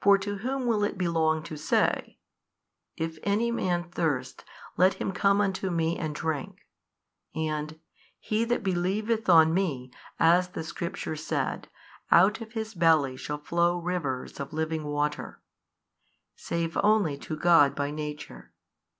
[0.00, 2.16] For to whom will it belong to say,
[2.96, 4.42] If any man thirst,
[4.78, 6.66] let him come unto Me and drink,
[7.34, 7.78] and,
[8.18, 11.68] He that believeth on Me, as the Scripture said,
[12.10, 15.42] out of his belly shall flow rivers of living water,
[16.34, 18.54] save only to God by Nature?